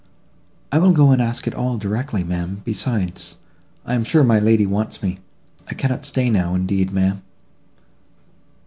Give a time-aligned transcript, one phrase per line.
[0.71, 3.35] "I will go and ask it all directly, ma'am; besides,
[3.85, 5.19] I am sure my lady wants me.
[5.67, 7.21] I cannot stay now, indeed, ma'am."